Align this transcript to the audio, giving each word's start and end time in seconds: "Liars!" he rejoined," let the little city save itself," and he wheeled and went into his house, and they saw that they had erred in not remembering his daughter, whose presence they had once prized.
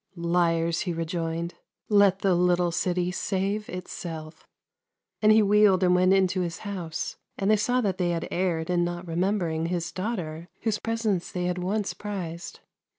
"Liars!" 0.35 0.79
he 0.79 0.93
rejoined," 0.93 1.53
let 2.01 2.21
the 2.21 2.33
little 2.33 2.71
city 2.71 3.11
save 3.11 3.69
itself," 3.69 4.47
and 5.21 5.31
he 5.31 5.43
wheeled 5.43 5.83
and 5.83 5.93
went 5.93 6.11
into 6.11 6.41
his 6.41 6.59
house, 6.65 7.17
and 7.37 7.51
they 7.51 7.55
saw 7.55 7.81
that 7.81 7.99
they 7.99 8.09
had 8.09 8.27
erred 8.31 8.71
in 8.71 8.83
not 8.83 9.07
remembering 9.07 9.67
his 9.67 9.91
daughter, 9.91 10.49
whose 10.61 10.79
presence 10.79 11.31
they 11.31 11.43
had 11.43 11.59
once 11.59 11.93
prized. 11.93 12.61